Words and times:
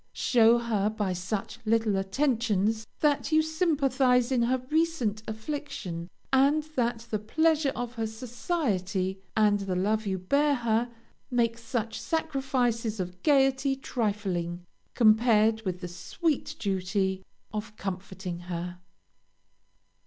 Show 0.13 0.57
her 0.57 0.89
by 0.89 1.13
such 1.13 1.59
little 1.63 1.95
attentions 1.95 2.87
that 3.01 3.31
you 3.31 3.43
sympathize 3.43 4.31
in 4.31 4.41
her 4.41 4.57
recent 4.71 5.21
affliction, 5.27 6.09
and 6.33 6.63
that 6.75 7.05
the 7.11 7.19
pleasure 7.19 7.71
of 7.75 7.93
her 7.93 8.07
society, 8.07 9.21
and 9.37 9.59
the 9.59 9.75
love 9.75 10.07
you 10.07 10.17
bear 10.17 10.55
her, 10.55 10.89
make 11.29 11.55
such 11.55 12.01
sacrifices 12.01 12.99
of 12.99 13.21
gayety 13.21 13.75
trifling, 13.75 14.65
compared 14.95 15.61
with 15.65 15.81
the 15.81 15.87
sweet 15.87 16.55
duty 16.57 17.23
of 17.53 17.75
comforting 17.75 18.39
her. 18.39 18.79